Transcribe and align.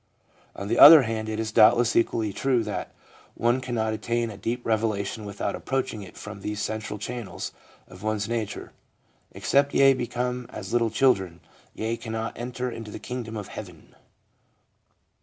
On 0.55 0.67
the 0.67 0.79
other 0.79 1.03
hand, 1.03 1.29
it 1.29 1.39
is 1.39 1.51
doubtless 1.51 1.95
equally 1.95 2.33
true 2.33 2.63
that 2.63 2.91
one 3.35 3.61
cannot 3.61 3.93
attain 3.93 4.31
a 4.31 4.35
deep 4.35 4.65
revelation 4.65 5.25
without 5.25 5.53
approaching 5.53 6.01
it 6.01 6.17
from 6.17 6.41
these 6.41 6.59
central 6.59 6.97
channels 6.97 7.51
of 7.87 8.01
one's 8.01 8.27
nature;' 8.27 8.71
Except 9.35 9.75
ye 9.75 9.93
become 9.93 10.47
as 10.49 10.73
little 10.73 10.89
children, 10.89 11.39
ye 11.75 11.95
cannot 11.97 12.33
enter 12.35 12.71
into 12.71 12.89
the 12.89 12.97
kingdom 12.97 13.37
of 13.37 13.49
heaven.' 13.49 13.93